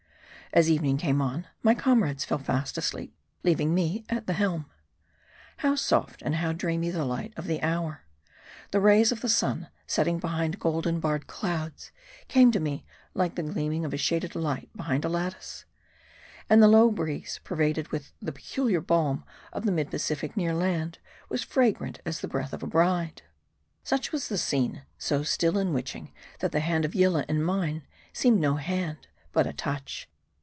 As 0.53 0.69
evening 0.69 0.97
came 0.97 1.21
on, 1.21 1.47
rny 1.63 1.79
comrades 1.79 2.25
fell 2.25 2.37
fast 2.37 2.77
asleep, 2.77 3.15
leaving 3.41 3.73
me 3.73 4.03
at 4.09 4.27
the 4.27 4.33
helm. 4.33 4.65
How 5.59 5.75
soft 5.75 6.21
and 6.21 6.35
how 6.35 6.51
dreamy 6.51 6.89
the 6.89 7.05
light 7.05 7.31
of 7.37 7.47
the 7.47 7.61
hour. 7.61 8.03
The 8.71 8.81
rays 8.81 9.13
of 9.13 9.21
the 9.21 9.29
sun, 9.29 9.69
setting 9.87 10.19
behind 10.19 10.59
golden 10.59 10.99
barred 10.99 11.25
clouds, 11.25 11.93
came 12.27 12.51
to 12.51 12.59
me 12.59 12.83
like 13.13 13.35
the 13.35 13.43
gleaming 13.43 13.85
of 13.85 13.93
a 13.93 13.97
shaded 13.97 14.35
light 14.35 14.69
behind 14.75 15.05
a 15.05 15.07
lattice. 15.07 15.63
And 16.49 16.61
the 16.61 16.67
low 16.67 16.91
breeze, 16.91 17.39
pervaded 17.45 17.87
with 17.93 18.11
the 18.21 18.33
peculiar 18.33 18.81
balm 18.81 19.23
of 19.53 19.63
the 19.65 19.71
mid 19.71 19.89
Pacific 19.89 20.35
near 20.35 20.53
land, 20.53 20.99
was 21.29 21.43
fragrant 21.43 22.01
as 22.05 22.19
the 22.19 22.27
breath 22.27 22.51
of 22.51 22.61
a 22.61 22.67
bride. 22.67 23.21
Such 23.85 24.11
was 24.11 24.27
the 24.27 24.37
scene; 24.37 24.83
so 24.97 25.23
still 25.23 25.57
and 25.57 25.73
witching 25.73 26.11
that 26.41 26.51
the 26.51 26.59
hand 26.59 26.83
of 26.83 26.93
Yillah 26.93 27.23
in 27.29 27.41
mine 27.41 27.83
seemed 28.11 28.41
no 28.41 28.57
hand, 28.57 29.07
but 29.31 29.47
a 29.47 29.53
touch. 29.53 30.09